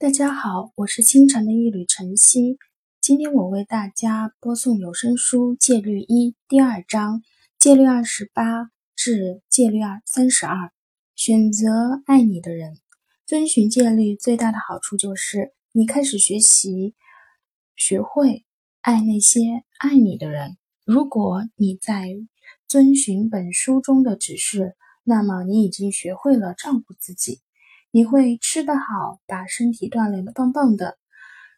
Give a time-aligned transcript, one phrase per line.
[0.00, 2.56] 大家好，我是清晨的一缕晨曦。
[3.02, 7.22] 今天我为大家播送有声书《戒律一》第二章：
[7.58, 10.72] 戒律二十八至戒律二三十二。
[11.14, 11.68] 选择
[12.06, 12.78] 爱你的人，
[13.26, 16.94] 遵循戒律最大的好处就是你开始学习，
[17.76, 18.46] 学会
[18.80, 19.42] 爱那些
[19.76, 20.56] 爱你的人。
[20.86, 22.08] 如果你在
[22.66, 27.42] 遵循本书中的指示，那么你已经学会了照顾自己。
[27.92, 30.96] 你会吃得好，把身体锻炼得棒棒的。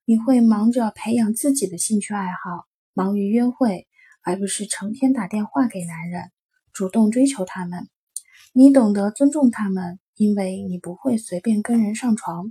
[0.06, 3.86] 你会忙着培养自己的兴趣爱好，忙于约会，
[4.22, 6.30] 而不是成天打电话给男人，
[6.72, 7.88] 主动追求他们。
[8.54, 12.50] 你懂得尊重他们，因为你不会随便跟人上床，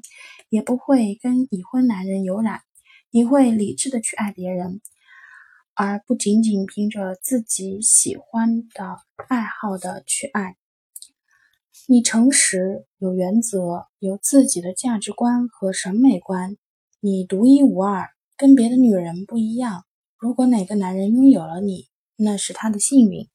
[0.49, 2.61] 也不会跟已婚男人有染。
[3.09, 4.79] 你会理智的去爱别人，
[5.73, 10.55] 而不仅仅凭着自己喜欢的爱好的去爱。
[11.87, 16.55] 你诚实、有原则、有自己的价值观和审美观，
[16.99, 19.85] 你独一无二，跟别的女人不一样。
[20.17, 23.27] 如果哪个男人拥有了你，那是他的幸运，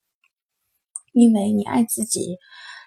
[1.13, 2.39] 因为你爱自己，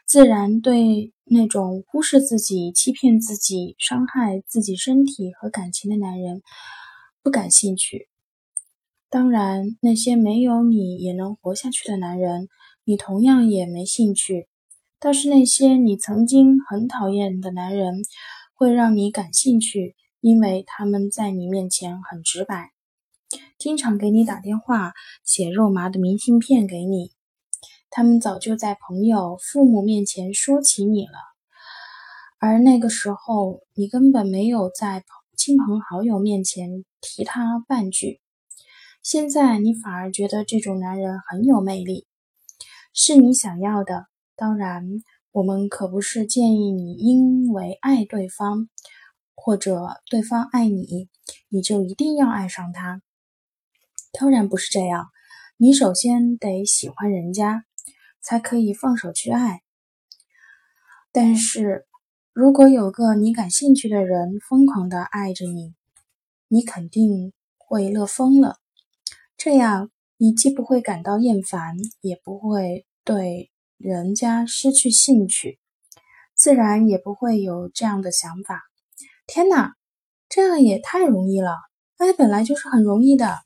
[0.08, 6.42] 自然对那种忽视自己、欺骗自己、伤害自己身体和感情的男人
[7.22, 8.08] 不感兴趣。
[9.10, 12.48] 当然，那些没有你也能活下去的男人，
[12.86, 14.48] 你同样也没兴趣。
[15.02, 18.04] 倒是那些你曾经很讨厌的男人，
[18.54, 22.72] 会让你感兴趣，因为他们在你面前很直白，
[23.58, 24.92] 经常给你打电话，
[25.24, 27.14] 写肉麻的明信片给你。
[27.90, 31.14] 他们早就在朋友、父母面前说起你了，
[32.38, 35.06] 而那个时候你根本没有在
[35.38, 38.20] 亲朋好友面前提他半句。
[39.02, 42.06] 现在你反而觉得这种男人很有魅力，
[42.94, 44.08] 是你想要的。
[44.40, 44.86] 当然，
[45.34, 48.70] 我们可不是建议你因为爱对方，
[49.36, 51.10] 或者对方爱你，
[51.50, 53.02] 你就一定要爱上他。
[54.14, 55.10] 当然不是这样，
[55.58, 57.66] 你首先得喜欢人家，
[58.22, 59.62] 才可以放手去爱。
[61.12, 61.86] 但是，
[62.32, 65.74] 如果有个你感兴趣的人疯狂的爱着你，
[66.48, 68.56] 你肯定会乐疯了。
[69.36, 73.52] 这样，你既不会感到厌烦，也不会对。
[73.80, 75.58] 人家失去兴趣，
[76.36, 78.62] 自然也不会有这样的想法。
[79.26, 79.74] 天哪，
[80.28, 81.56] 这样也太容易了！
[81.96, 83.40] 爱本来就是很容易的，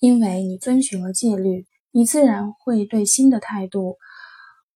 [0.00, 3.96] 因为你遵循了戒律，你自然会对新的态度，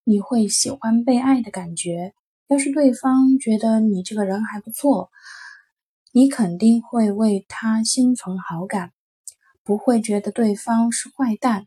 [0.05, 2.15] 你会喜欢被爱的感觉。
[2.49, 5.11] 要是对方觉得你这个人还不错，
[6.13, 8.93] 你肯定会为他心存好感，
[9.63, 11.67] 不会觉得对方是坏蛋。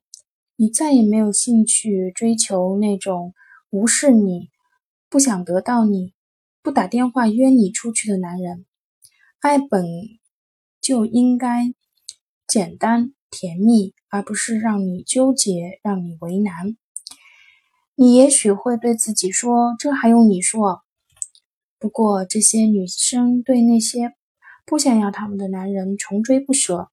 [0.57, 3.33] 你再也没有兴趣追求那种
[3.71, 4.51] 无视你、
[5.09, 6.13] 不想得到你、
[6.61, 8.65] 不打电话约你出去的男人。
[9.41, 9.83] 爱本
[10.79, 11.73] 就应该
[12.47, 16.77] 简单甜蜜，而不是让你纠结、让你为难。
[17.95, 20.83] 你也许会对自己说：“这还用你说？”
[21.77, 24.13] 不过，这些女生对那些
[24.65, 26.89] 不想要他们的男人穷追不舍，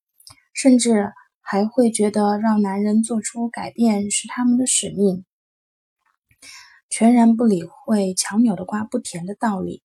[0.53, 1.13] 甚至。
[1.43, 5.27] 还会觉得让男人做出改变是他们的使命，
[6.89, 9.83] 全然不理会“强扭的瓜不甜”的道理。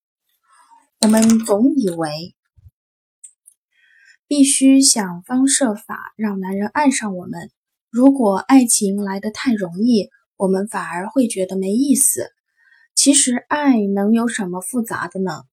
[1.02, 2.36] 我们总以为
[4.28, 7.52] 必须想方设法让男人爱上我们。
[7.90, 12.30] 如果爱情来得太容易，我们反而会觉得没意思。
[12.96, 15.44] 其实爱能有什么复杂的呢？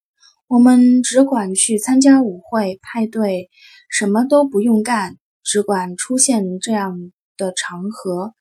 [0.47, 3.50] 我们只管去参加舞会、派对，
[3.88, 5.16] 什么都不用干。
[5.44, 8.34] 只管出现这样的场合，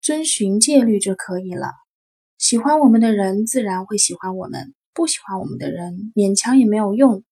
[0.00, 1.68] 遵循戒律就可以了。
[2.38, 7.22] 喜欢我们的人自然会喜欢我们，不喜欢我们的人勉强也没有用。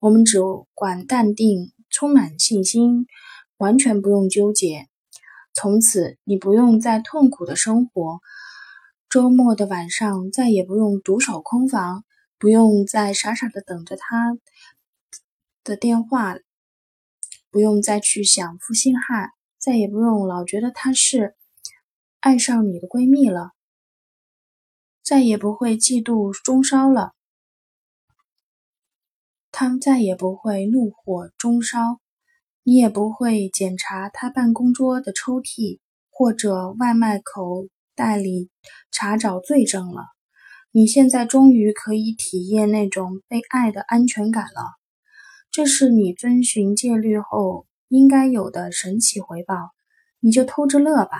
[0.00, 0.38] 我们只
[0.74, 3.06] 管淡定，充满信心，
[3.58, 4.88] 完全不用纠结。
[5.54, 8.20] 从此，你不用再痛苦的生活。
[9.08, 12.04] 周末的晚上再也不用独守空房，
[12.38, 14.36] 不用再傻傻的等着他
[15.64, 16.36] 的电话。
[17.50, 21.34] 不用再去想负心汉，再也不用老觉得她是
[22.20, 23.52] 爱上你的闺蜜了，
[25.02, 27.12] 再也不会嫉妒中烧了，
[29.52, 32.00] 他们再也不会怒火中烧，
[32.62, 35.78] 你也不会检查他办公桌的抽屉
[36.10, 38.50] 或者外卖口袋里
[38.90, 40.02] 查找罪证了。
[40.72, 44.85] 你现在终于可以体验那种被爱的安全感了。
[45.56, 49.54] 这是你遵循戒律后应该有的神奇回报，
[50.20, 51.12] 你就偷着乐吧。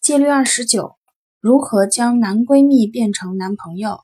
[0.00, 0.96] 戒律二十九：
[1.38, 4.00] 如何将男闺蜜变成男朋友？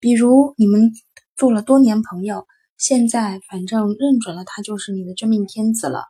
[0.00, 0.90] 比如你们
[1.36, 6.06] 做了多年朋友，现在反正认准了他就是你的真命天子了，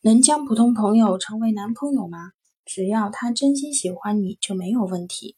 [0.00, 2.32] 能将普通朋友成为男朋友吗？
[2.64, 5.36] 只要他真心喜欢你就没有问题。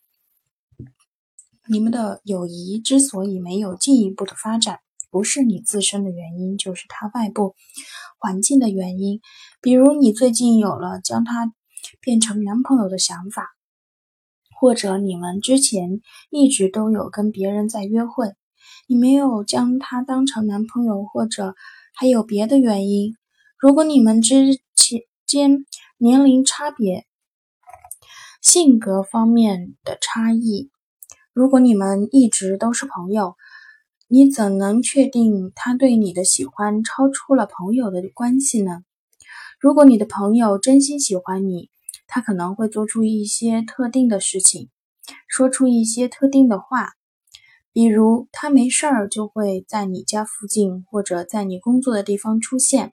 [1.66, 4.81] 你们的友谊之所以没有进一步的发展，
[5.11, 7.55] 不是你自身的原因，就是他外部
[8.19, 9.20] 环境的原因。
[9.62, 11.52] 比如你最近有了将他
[12.00, 13.49] 变成男朋友的想法，
[14.61, 18.34] 或者你们之前一直都有跟别人在约会，
[18.87, 21.55] 你没有将他当成男朋友，或者
[21.94, 23.17] 还有别的原因。
[23.58, 24.60] 如果你们之
[25.26, 25.64] 间
[25.96, 27.06] 年龄差别、
[28.43, 30.70] 性格方面的差异，
[31.34, 33.34] 如果你们一直都是朋友，
[34.06, 38.84] 你怎能确定他对你的喜欢超出了朋友的关系呢？
[39.58, 41.70] 如果你的朋友真心喜欢你，
[42.06, 44.70] 他可能会做出一些特定的事情，
[45.26, 46.90] 说出一些特定的话，
[47.72, 52.92] 比如他没事儿就会在你家附近或者在你工作的地方出现，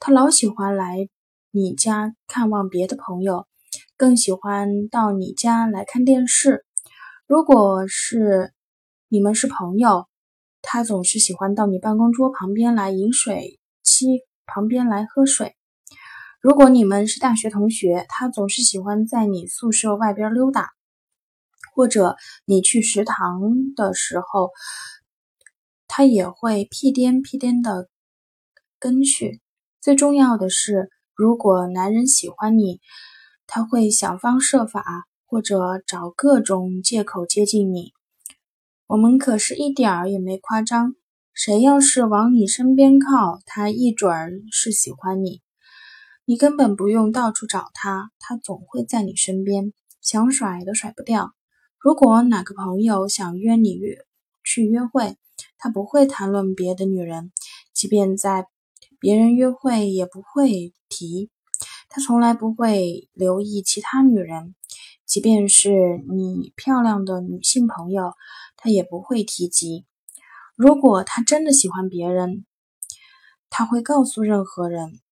[0.00, 1.08] 他老喜欢来
[1.52, 3.46] 你家看望别的朋友，
[3.96, 6.64] 更喜欢到你家来看电视。
[7.26, 8.52] 如果是
[9.08, 10.08] 你们是朋友，
[10.60, 15.56] 他总是喜欢到你办公桌旁边来饮水机旁边来喝水。
[16.40, 20.70] 如果你们是大学同学，他总是喜欢在你宿舍外边溜达，
[21.74, 23.40] 或者你去食堂
[23.76, 24.50] 的时候，
[25.86, 27.88] 他也会屁颠屁颠的
[28.78, 29.40] 跟去。
[29.80, 32.80] 最重要的是，如果男人喜欢你，
[33.46, 34.84] 他会想方设法。
[35.32, 37.94] 或者找各种借口接近你，
[38.86, 40.94] 我们可是一点儿也没夸张。
[41.32, 45.40] 谁要是往你身边靠，他一准儿是喜欢你。
[46.26, 51.32] 你根本不用到处找他，他总会在你身边，想甩都甩不掉。
[51.78, 53.96] 如果哪个朋友想约你约
[54.44, 55.16] 去约会，
[55.56, 57.32] 他不会谈论别的女人，
[57.72, 58.48] 即便在
[59.00, 61.30] 别人约会也不会提。
[61.88, 64.54] 他从来不会留意其他女人。
[65.12, 68.14] 即便是你漂亮的女性朋友，
[68.56, 69.84] 他也不会提及。
[70.56, 72.46] 如果他真的喜欢别人，
[73.50, 75.02] 他会告诉任何人，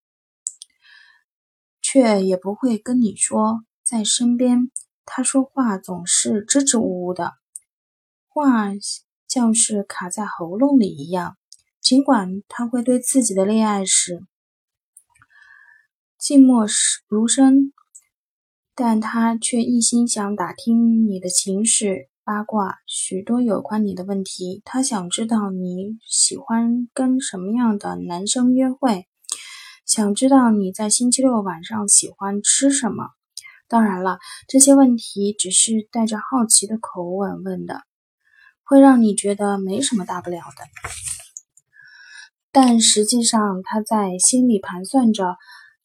[1.82, 3.62] 却也不会跟你说。
[3.82, 4.70] 在身边，
[5.04, 7.34] 他说话总是支支吾吾的，
[8.26, 8.70] 话
[9.28, 11.36] 像是卡在喉咙里一样。
[11.78, 14.26] 尽管他会对自己的恋爱史
[16.16, 16.64] 静默
[17.06, 17.74] 如深。
[18.82, 24.62] 但他却一心想打听你的情史八卦，许多有关你的问题。
[24.64, 29.06] 他想知道你喜欢跟什么样的男生约会，
[29.84, 33.10] 想知道你在星期六晚上喜欢吃什么。
[33.68, 34.18] 当然了，
[34.48, 37.82] 这些问题只是带着好奇的口吻问的，
[38.64, 40.64] 会让你觉得没什么大不了的。
[42.50, 45.36] 但实际上，他在心里盘算着。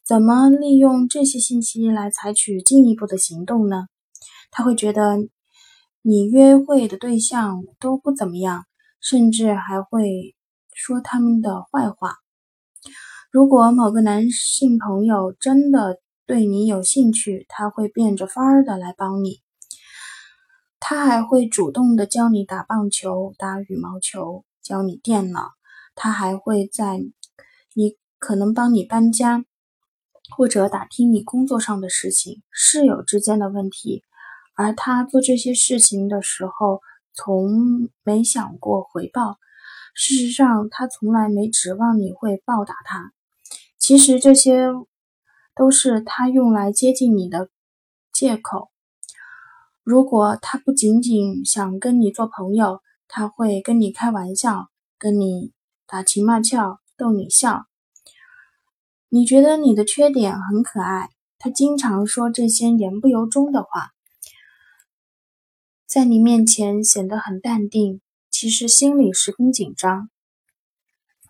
[0.07, 3.87] 怎么利用这些信息来采取进一步的行动呢？
[4.51, 5.17] 他会觉得
[6.03, 8.65] 你约会的对象都不怎么样，
[9.01, 10.35] 甚至还会
[10.75, 12.17] 说他们的坏话。
[13.31, 15.97] 如果某个男性朋友真的
[16.27, 19.41] 对你有兴趣，他会变着法儿的来帮你。
[20.79, 25.49] 他还会主动的教你打棒球、打羽毛球，教你电脑。
[25.95, 26.99] 他还会在
[27.73, 29.43] 你可能帮你搬家。
[30.29, 34.03] 或者打听你工作上的事情、室友之间的问题，
[34.55, 36.81] 而他做这些事情的时候，
[37.13, 39.37] 从没想过回报。
[39.93, 43.13] 事实上，他从来没指望你会报答他。
[43.77, 44.67] 其实，这些
[45.55, 47.49] 都是他用来接近你的
[48.11, 48.71] 借口。
[49.83, 55.53] 如果他不仅仅想跟你做朋友，他会跟你开玩笑，跟你
[55.87, 57.67] 打情骂俏，逗你笑。
[59.09, 63.91] 你觉得你的缺点很可爱，他经常说这些言不由衷的话，
[65.87, 70.09] 在你面前显得很淡定，其实心里十分紧张。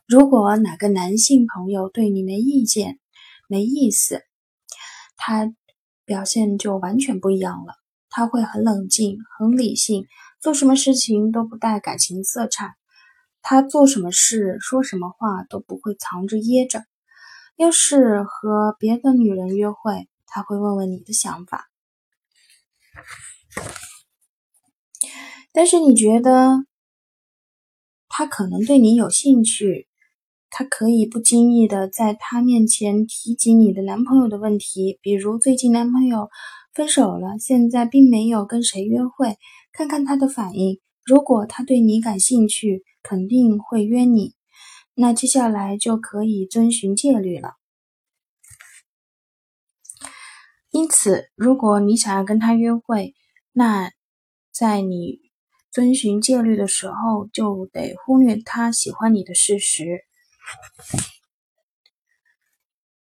[0.07, 2.99] 如果哪个男性朋友对你没意见、
[3.47, 4.21] 没意思，
[5.17, 5.53] 他
[6.05, 7.73] 表现就完全不一样了。
[8.09, 10.05] 他会很冷静、很理性，
[10.39, 12.75] 做什么事情都不带感情色彩。
[13.41, 16.85] 他做什么事、说什么话都不会藏着掖着。
[17.57, 21.69] 要是和别的女人约会，他会问问你的想法。
[25.53, 26.65] 但是你觉得
[28.09, 29.87] 他可能对你有兴趣，
[30.49, 36.29] 他可以不经意的在他面前提及你的男朋友的问题，比如最近男朋友
[36.73, 39.37] 分手了，现在并没有跟谁约会，
[39.71, 40.81] 看看他的反应。
[41.05, 44.33] 如果他对你感兴趣，肯定会约你。
[44.95, 47.55] 那接下来就可以遵循戒律了。
[50.71, 53.13] 因此，如果你想要跟他约会，
[53.51, 53.91] 那
[54.51, 55.19] 在你
[55.71, 60.05] 遵循戒律的时候，就得忽略他喜欢你的事实。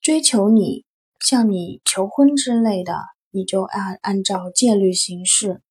[0.01, 0.86] 追求你、
[1.19, 2.96] 向你求婚之类的，
[3.29, 5.62] 你就按按照戒律行事，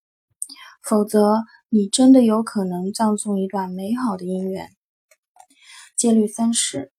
[0.83, 4.76] 否则你真的有可能葬送一段美好的姻缘。
[6.07, 6.93] 戒律三十：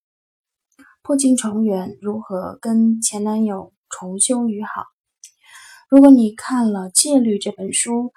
[1.01, 4.83] 破镜重圆，如何跟前男友重修于好？
[5.87, 8.11] 如果你看了《戒律》这本书，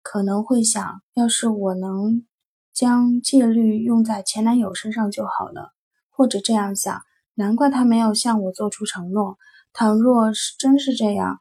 [0.00, 2.26] 可能会想，要是我能
[2.72, 5.74] 将戒律用在前男友身上就好了，
[6.08, 7.02] 或者这样想，
[7.34, 9.36] 难怪他没有向我做出承诺。
[9.74, 11.40] 倘若是真是这样，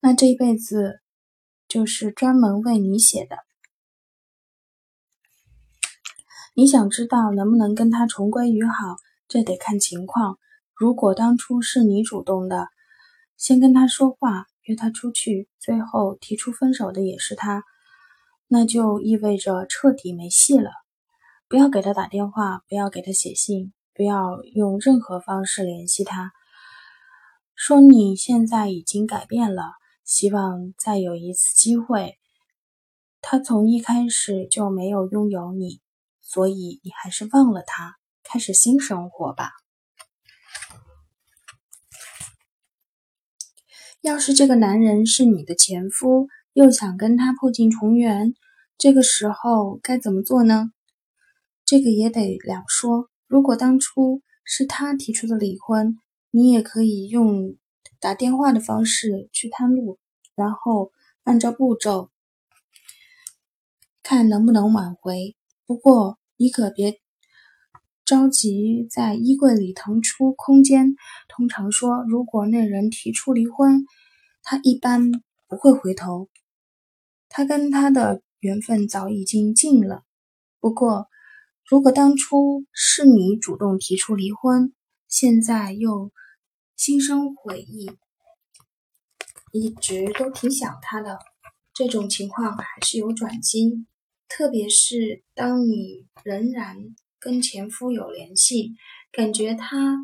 [0.00, 1.02] 那这一辈子
[1.68, 3.36] 就是专门为你写的。
[6.54, 8.96] 你想知道能不能跟他重归于好，
[9.28, 10.38] 这得看情况。
[10.74, 12.68] 如果当初是你主动的，
[13.36, 17.62] 先跟他说话，约他出去，最后提出分手的也是他，
[18.48, 20.70] 那就意味着彻底没戏了。
[21.48, 26.32] 不要给他打电话，不要给他写信，不要用任何方式联系他，
[27.54, 32.18] 说你现在已经改变了，希望再有一次机会。
[33.20, 35.80] 他从一开始就没有拥有你。
[36.32, 39.50] 所以你还是忘了他，开始新生活吧。
[44.00, 48.32] 要是这个男人是你的前夫，又想跟他破镜重圆，
[48.78, 50.70] 这个时候该怎么做呢？
[51.64, 53.10] 这个也得两说。
[53.26, 55.98] 如果当初是他提出的离婚，
[56.30, 57.56] 你也可以用
[57.98, 59.98] 打电话的方式去探路，
[60.36, 60.92] 然后
[61.24, 62.12] 按照步骤
[64.04, 65.34] 看能不能挽回。
[65.66, 66.98] 不过，你可别
[68.06, 70.94] 着急在衣柜里腾出空间。
[71.28, 73.84] 通常说，如果那人提出离婚，
[74.42, 75.12] 他一般
[75.46, 76.30] 不会回头，
[77.28, 80.04] 他跟他的缘分早已经尽了。
[80.60, 81.08] 不过，
[81.68, 84.72] 如果当初是你主动提出离婚，
[85.06, 86.10] 现在又
[86.74, 87.90] 心生悔意，
[89.52, 91.18] 一直都挺想他的，
[91.74, 93.84] 这种情况还是有转机。
[94.30, 96.76] 特别是当你仍然
[97.18, 98.76] 跟前夫有联系，
[99.10, 99.98] 感觉他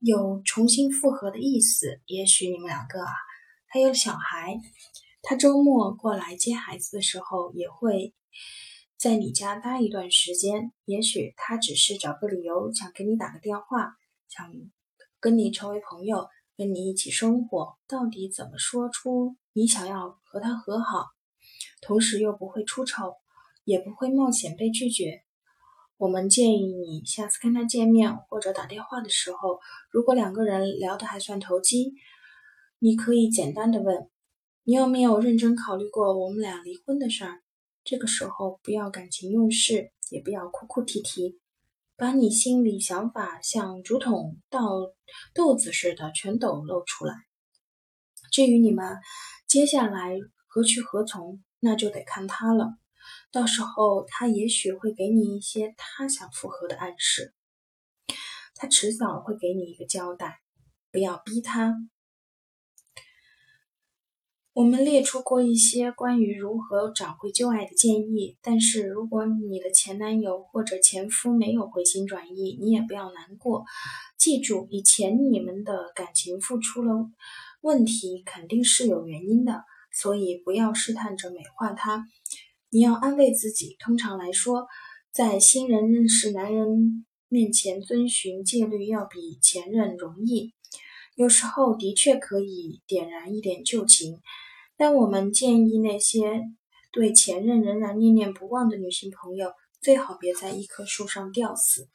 [0.00, 3.12] 有重新复合的意思，也许你们两个啊
[3.66, 4.58] 还有小孩，
[5.22, 8.14] 他周末过来接孩子的时候，也会
[8.96, 10.72] 在你家待一段时间。
[10.86, 13.94] 也许他只是找个理由想给你打个电话，
[14.26, 14.50] 想
[15.20, 17.76] 跟你成为朋友，跟你一起生活。
[17.86, 21.08] 到底怎么说出你想要和他和好，
[21.82, 23.16] 同时又不会出丑？
[23.66, 25.24] 也不会冒险被拒绝。
[25.98, 29.58] 我们建议你下次跟他见面或者打电话的时候，
[29.90, 31.94] 如果两个人聊得还算投机，
[32.78, 34.08] 你可以简单的问
[34.62, 37.42] ：“你有没有认真考虑过我们俩离婚的事儿？”
[37.82, 41.40] 这个时候不要感情用事，也不要哭哭啼啼，
[41.96, 44.60] 把你心里想法像竹筒倒
[45.34, 47.14] 豆子似的全抖露出来。
[48.30, 48.98] 至于你们
[49.48, 52.76] 接下来何去何从，那就得看他了。
[53.30, 57.34] 到时候他也许会给你一些他想复合的暗示，
[58.54, 60.40] 他迟早会给你一个交代，
[60.90, 61.74] 不要逼他。
[64.54, 73.66] 我们列出过一些关于如何找回旧爱的建议，但是如果你的前男友或者前夫没有回心转意，你也不要难过。
[74.16, 76.94] 记住，以前你们的感情付出了
[77.60, 82.06] 问题，肯定是有原因的，所以不要试探着美化他。
[82.70, 83.76] 你要安慰自己。
[83.78, 84.66] 通常来说，
[85.12, 90.52] 在新人认识男人面前遵循戒律要比前任容易。
[91.14, 94.20] 有时候的确可以点燃一点旧情，
[94.76, 96.42] 但我们建议那些
[96.92, 101.88] 对前任仍然念念不忘的女性朋友，最好别在一棵树上吊死。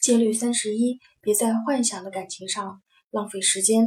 [0.00, 3.86] 戒律三十一：别在幻想的感情上浪费时间。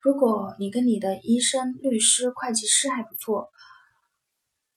[0.00, 3.51] 如果你跟你的医生、律师、会计师还不错。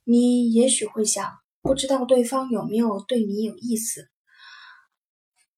[0.08, 4.08] 你也许会想，不知道对方有没有对你有意思，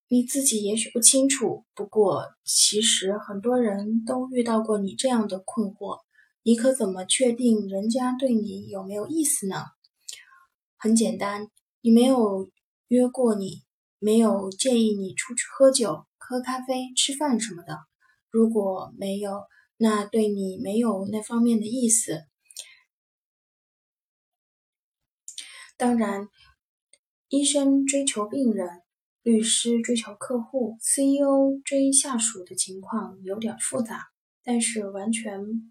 [0.08, 1.66] 你自己也许不清楚。
[1.74, 5.98] 不过，其实很多人都遇到过你这样的困惑。
[6.42, 9.64] 你可怎么确定人家对你有没有意思呢？
[10.78, 11.48] 很简单，
[11.82, 12.48] 你没有
[12.86, 13.64] 约过你，
[13.98, 17.76] 没有建议你出去喝酒、喝咖啡、吃饭什么的。
[18.30, 19.42] 如果没有，
[19.76, 22.22] 那对你没有那方面的意思。
[25.78, 26.28] 当然，
[27.28, 28.82] 医生追求病人，
[29.22, 34.08] 律师追求客户，CEO 追下属的情况有点复杂，
[34.42, 35.70] 但是完全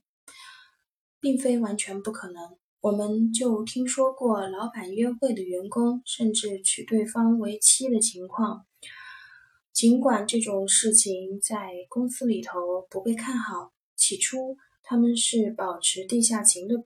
[1.20, 2.58] 并非完全不可能。
[2.80, 8.66] 我们就听说过老板约会的员工，甚至娶对方为妻的情况。
[9.74, 16.86] 尽管这种事情在公司里头不被看好，起初他们是保持地下情的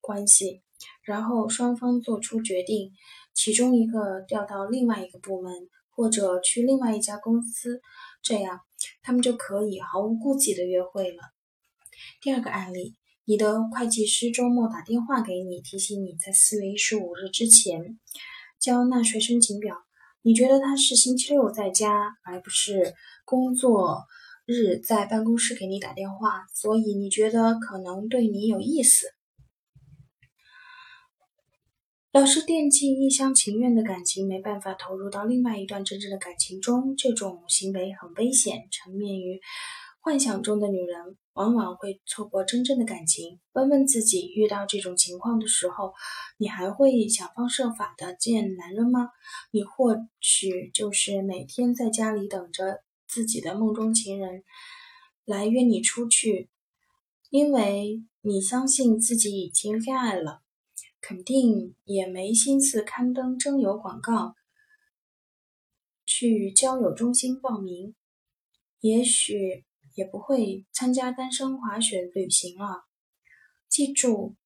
[0.00, 0.62] 关系。
[1.04, 2.92] 然后双方做出决定，
[3.34, 5.52] 其中一个调到另外一个部门，
[5.90, 7.80] 或者去另外一家公司，
[8.22, 8.60] 这样
[9.02, 11.22] 他们就可以毫无顾忌的约会了。
[12.20, 12.94] 第二个案例，
[13.24, 17.98] 你的会计师周末打电话给你，提醒你在四月十五日之前
[18.60, 19.76] 交纳税申请表。
[20.22, 22.94] 你觉得他是星期六在家，而不是
[23.24, 24.04] 工作
[24.46, 29.08] 日在办公室给你打电话，所以你觉得可能对你有意思。
[32.12, 38.68] 老是惦记一厢情愿的感情，没办法投入到另外一段真正的感情中，这种行为很危险。
[38.70, 39.40] 沉湎于
[39.98, 43.40] 幻想中的女人，往往会错过真正的感情。
[43.54, 45.94] 问问自己，遇到这种情况的时候，
[46.36, 49.08] 你还会想方设法的见男人吗？
[49.50, 54.44] 你或许就是每天在家里等着自己的梦中情人
[55.24, 56.50] 来约你出去，
[57.30, 60.41] 因为你相信自己已经恋爱了。
[61.02, 64.36] 肯定也没心思刊登征友广告，
[66.06, 67.96] 去交友中心报名，
[68.80, 69.64] 也许
[69.96, 72.84] 也不会参加单身滑雪旅行了。
[73.68, 74.36] 记住，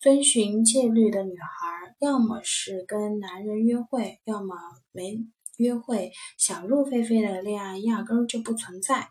[0.00, 4.56] 遵循戒律的女孩，要么是跟男人约会，要么
[4.90, 5.24] 没
[5.58, 9.10] 约会，想入非非的恋爱压根儿就不存在。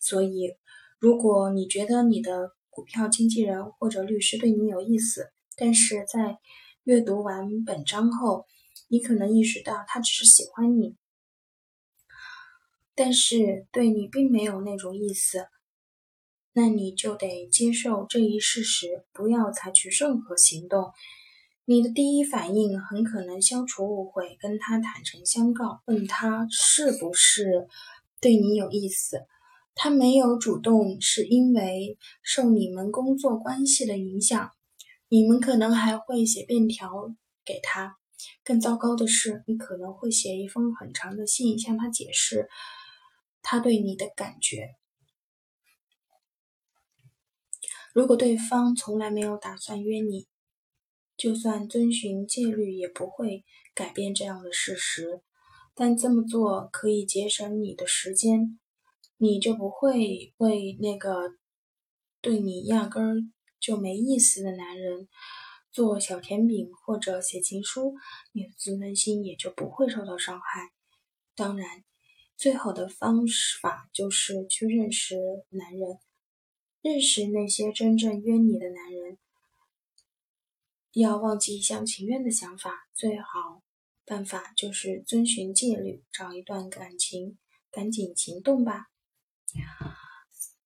[0.00, 0.56] 所以，
[0.98, 6.38] 如果你觉得你的股票经纪人或者律师对你有意思，但是在
[6.84, 8.46] 阅读完本章后，
[8.86, 10.94] 你可能意识到他只是喜欢你，
[12.94, 15.48] 但是对你并没有那种意思。
[16.52, 20.92] 那你就得接受这一事实，不要采取任何行动。
[21.64, 27.68] 你的第一反应很可能消除误会，跟他坦诚相告，问他是不是
[28.20, 29.26] 对你有意思。
[29.74, 34.50] 他没有主动，是因为受你们工作关系的影响。
[35.08, 37.96] 你们可能还会写便条给他，
[38.44, 42.48] 更糟糕的是，你可能会写一封很长的信向他解释
[43.40, 44.74] 他对你的感觉。
[47.94, 50.26] 如果对方从来没有打算约你，
[51.16, 53.44] 就算遵循戒律也不会
[53.74, 55.22] 改变这样的事实。
[55.74, 58.58] 但这么做可以节省你的时间，
[59.16, 61.34] 你就不会为那个
[62.20, 63.37] 对你压根儿。
[63.60, 65.08] 就没意思的男人
[65.70, 67.94] 做小甜饼或者写情书，
[68.32, 70.72] 你的自尊心也就不会受到伤害。
[71.34, 71.84] 当然，
[72.36, 73.24] 最好的方
[73.60, 75.16] 法就是去认识
[75.50, 75.98] 男人，
[76.82, 79.18] 认识那些真正约你的男人。
[80.92, 83.62] 要忘记一厢情愿的想法，最好
[84.04, 87.38] 办法就是遵循戒律，找一段感情，
[87.70, 88.86] 赶紧行动吧。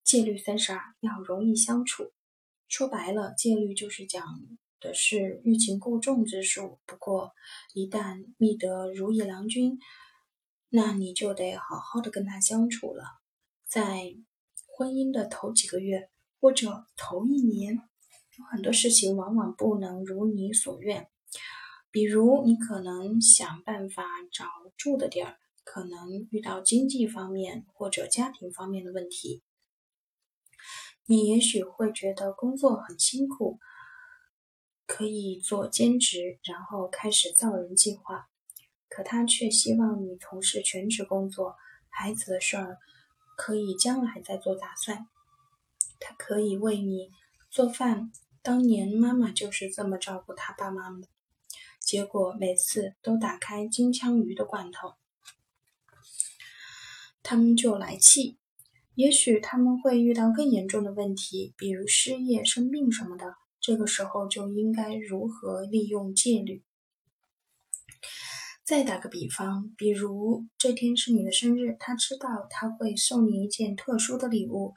[0.03, 2.13] 戒律三十二，要容易相处。
[2.73, 4.25] 说白了，戒律就是讲
[4.79, 6.79] 的是欲擒故纵之术。
[6.87, 7.31] 不过，
[7.75, 9.77] 一旦觅得如意郎君，
[10.69, 13.03] 那你就得好好的跟他相处了。
[13.67, 14.15] 在
[14.65, 16.09] 婚姻的头几个月
[16.41, 21.07] 或者头一年，有很多事情往往不能如你所愿。
[21.91, 24.45] 比如，你可能想办法找
[24.77, 29.43] 住的地儿，可能遇到经济方面或者家庭方面的问题。
[31.05, 33.59] 你也许会觉得工作很辛苦，
[34.85, 38.29] 可以做兼职，然后开始造人计划。
[38.87, 41.57] 可他却希望你从事全职工作，
[41.89, 42.77] 孩子的事儿
[43.35, 45.07] 可以将来再做打算。
[45.99, 47.09] 他可以为你
[47.49, 48.11] 做饭，
[48.41, 51.07] 当年妈妈就是这么照顾他爸妈的，
[51.79, 54.93] 结果每次都打开金枪鱼的罐头，
[57.23, 58.37] 他们就来气。
[58.95, 63.33] 也许他们会遇到更严重的问题，比如失业、生病什么的。
[63.59, 66.63] 这个时候就应该如何利用戒律？
[68.65, 74.73] 再打个比方，比如这天是你的生日，他知道他会送你一件特殊的礼物，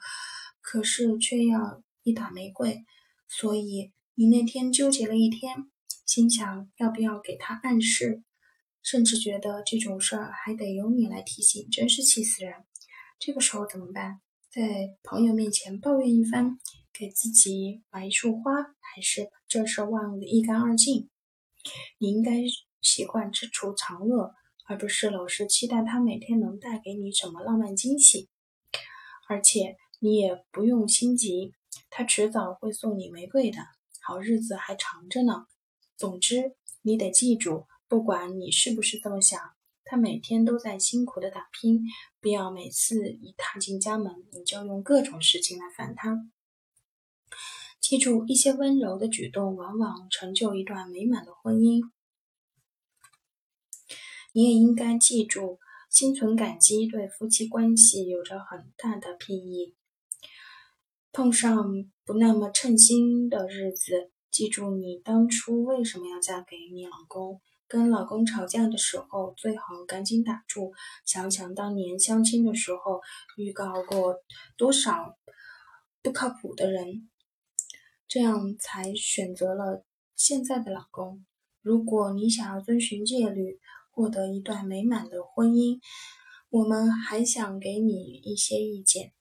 [0.61, 2.83] 可是却要一打玫瑰，
[3.27, 5.69] 所以你那天纠结了一天，
[6.05, 8.23] 心想要不要给他暗示，
[8.81, 12.53] 甚至觉得这种事儿还得由你来提醒，真是气死人。
[13.19, 14.21] 这个时候怎么办？
[14.49, 16.57] 在朋友面前抱怨一番，
[16.93, 21.09] 给自己买一束花，还是把这事忘得一干二净？
[21.97, 22.43] 你应该
[22.81, 24.33] 习惯知足常乐，
[24.67, 28.29] 而不是老是期待他每天能带给你什么浪漫惊喜。
[29.27, 31.53] 而且你也不用心急，
[31.89, 33.57] 他迟早会送你玫瑰的，
[34.01, 35.47] 好日子还长着呢。
[35.97, 39.41] 总之，你得记住，不管你是不是这么想，
[39.87, 41.81] 他每天都在辛苦的打拼。
[42.19, 46.29] 不要每次一踏进家门，你就用各种事情来烦他。
[47.79, 51.81] 记住，一些温柔的举动往往成就一段美满的婚姻。
[54.33, 55.59] 你也应该记住。
[55.89, 59.73] 心存感激对夫妻关系有着很大的裨益。
[61.13, 67.41] 碰上不那么称心的日子，记住你当初为什么要嫁给你老公。
[67.67, 70.73] 跟老公吵架的时候，最好赶紧打住，
[71.05, 73.01] 想想当年相亲的时候
[73.35, 74.15] 预告过
[74.55, 75.17] 多少
[76.01, 77.09] 不靠谱的人，
[78.07, 79.83] 这样才选择了
[80.15, 81.25] 现在的老公。
[81.61, 83.59] 如果你想要遵循戒律，
[83.91, 85.79] 获得一段美满的婚姻，
[86.49, 89.11] 我们还想给你一些意见。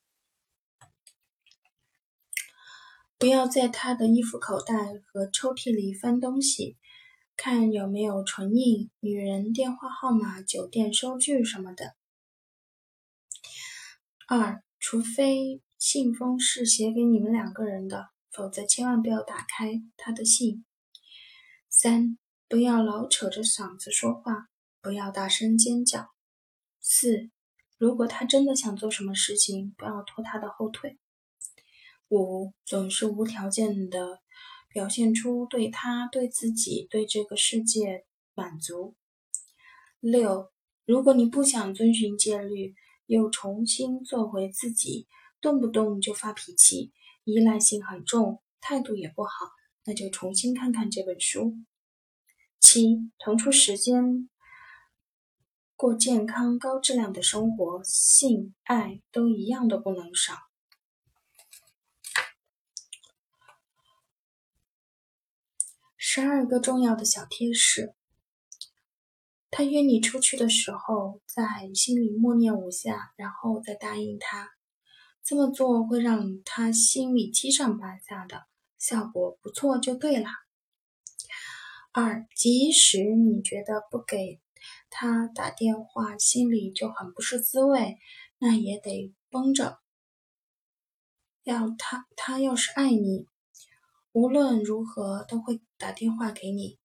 [3.19, 4.75] 不要在他的衣服口袋
[5.07, 6.77] 和抽屉里翻东西，
[7.37, 11.95] 看有没有唇印、女人电话号码、酒店收据什么的。
[14.27, 20.65] 二，除非信封是写给你们两个人的，否则千万不要打开他的信。
[21.69, 22.19] 三，
[22.49, 24.49] 不要老扯着嗓子说话。
[24.83, 26.11] 不要大声尖叫。
[26.81, 27.31] 四，
[27.77, 30.97] 如果他真的想做什么事情，不要拖他的后腿。
[32.09, 34.21] 五，总是无条件的
[34.77, 38.95] 表现出对他、对自己、对这个世界满足。
[40.01, 40.53] 六，
[40.85, 42.75] 如果你不想遵循戒律，
[43.07, 45.07] 又重新做回自己，
[45.41, 46.93] 动不动就发脾气，
[47.25, 49.31] 依赖性很重，态度也不好，
[49.87, 51.57] 那就重新看看这本书。
[52.61, 54.29] 七，腾出时间。
[55.75, 60.35] 过健康、高质量的生活，性爱都一样的不能少。
[66.17, 67.95] 十二个重要的小贴士：
[69.51, 74.49] 他约你出去的时候，在心里默念五下，然后再答应他。
[75.23, 78.47] 这么做会让他心里七上八下的，
[78.79, 80.31] 效果不错就对了。
[81.93, 84.41] 二，即使你觉得不给。
[84.89, 87.99] 他打电话心里就很不是滋味，
[88.39, 89.81] 那也得绷着。
[91.43, 93.29] 要他，他要是爱你，
[94.17, 96.79] 无论如何都会打电话给你。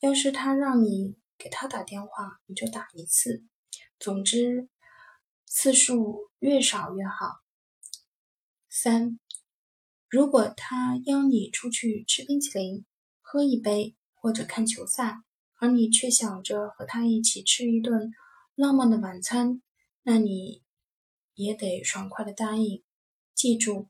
[0.00, 3.44] 要是他让你给他打电话，你就打一次。
[3.98, 4.70] 总之，
[5.44, 7.40] 次数越少越好。
[8.70, 9.20] 三，
[10.08, 12.86] 如果他邀你出去吃冰淇淋、
[13.20, 15.22] 喝一杯或者看球赛。
[15.60, 18.12] 而你却想着和他一起吃一顿
[18.54, 19.60] 浪漫的晚餐，
[20.04, 20.62] 那你
[21.34, 22.82] 也得爽快的答应。
[23.34, 23.88] 记住，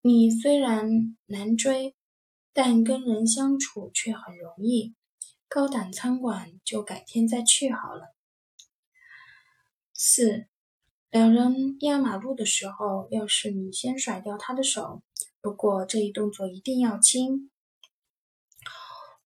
[0.00, 1.94] 你虽然难追，
[2.56, 4.94] 但跟人相处却很容易。
[5.46, 8.14] 高档餐馆就改天再去好了。
[9.92, 10.46] 四，
[11.10, 15.02] 两人压马路的时候，要是你先甩掉他的手，
[15.42, 17.50] 不过这一动作一定要轻。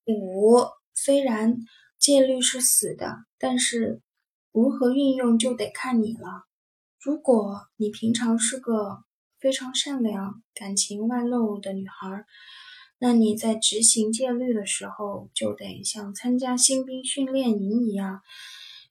[0.06, 0.66] 五。
[0.92, 1.56] 虽然
[1.98, 4.02] 戒律是死的，但是
[4.52, 6.44] 如何运用就得看你了。
[6.98, 9.04] 如果你平常是个
[9.38, 12.26] 非常善良、感情外露的女孩，
[13.00, 18.20] 那你在执行戒律的时候就得像参加新兵训练营一样，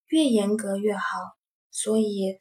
[0.07, 1.03] 越严格越好。
[1.71, 2.39] 所以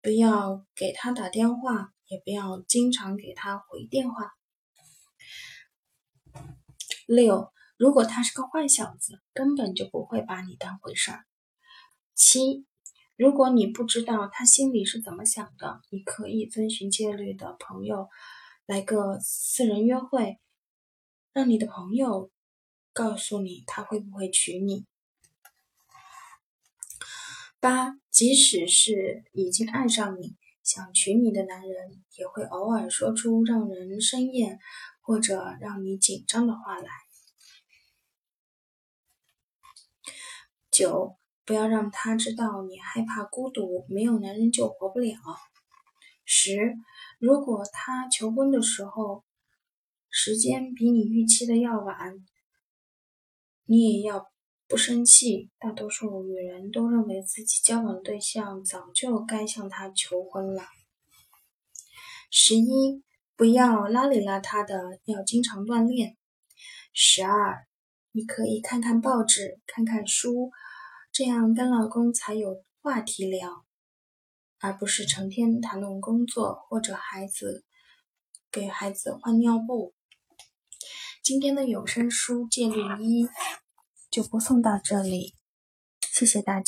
[0.00, 4.32] 不要给他打电话，也不要经常给他回电话。
[7.06, 7.52] 六。
[7.76, 11.24] 如果他是个坏小子，根本就不会把你当回事儿。
[12.12, 12.66] 七，
[13.14, 18.08] 如果你不知道他心里是怎么想的，你可以遵循戒律的朋友
[18.66, 20.38] 来个私人约会，
[21.38, 22.32] 让你的朋友
[22.92, 24.84] 告诉你他会不会娶你。
[27.60, 34.58] 八，即使是已经爱上你、想娶你的男人，也会偶尔说出让人生厌
[35.00, 36.88] 或者让你紧张的话来。
[40.72, 45.16] 九，不要让他知道你害怕孤独，没有男人就活不了。
[46.24, 46.74] 十，
[47.20, 49.24] 如果他求婚的时候
[50.20, 52.26] 时间比你预期的要晚，
[53.66, 54.32] 你也要
[54.66, 55.48] 不生气。
[55.60, 60.64] 大多数女人都认为自己交往对象早就该向他求婚了。
[62.32, 63.04] 十一，
[63.36, 66.16] 不要邋里邋遢的，要经常锻炼。
[66.92, 67.68] 十二，
[68.10, 70.50] 你可以看看报纸，看看书，
[71.12, 73.64] 这样跟老公才有话题聊，
[74.58, 77.64] 而不是成天谈论工作或者孩子，
[78.50, 79.94] 给孩子换尿布。
[81.28, 83.28] 今天的有声书戒律一
[84.10, 85.34] 就播送到这里，
[86.00, 86.64] 谢谢大家。